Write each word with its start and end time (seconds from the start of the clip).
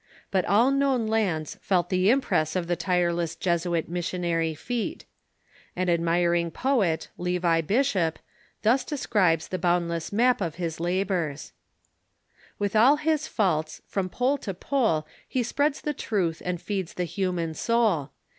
But 0.31 0.45
all 0.45 0.71
known 0.71 1.05
lands 1.05 1.59
felt 1.61 1.89
the 1.91 2.09
impress 2.09 2.55
of 2.55 2.65
the 2.65 2.75
tireless 2.75 3.35
Jesuit 3.35 3.87
missionary 3.87 4.55
feet. 4.55 5.05
An 5.75 5.89
admiring 5.89 6.49
poet, 6.49 7.09
Levi 7.19 7.61
Bishop, 7.61 8.17
thus 8.63 8.83
describes 8.83 9.49
the 9.49 9.59
bound 9.59 9.89
less 9.89 10.11
map 10.11 10.41
of 10.41 10.55
his 10.55 10.79
labors:" 10.79 11.53
Willi 12.57 12.73
all 12.73 12.95
his 12.95 13.27
faults, 13.27 13.83
from 13.85 14.09
pole 14.09 14.39
to 14.39 14.55
pole 14.55 15.05
He 15.27 15.43
spreads 15.43 15.81
the 15.81 15.93
truth 15.93 16.41
and 16.43 16.59
feeds 16.59 16.95
the 16.95 17.03
human 17.03 17.53
soul. 17.53 18.09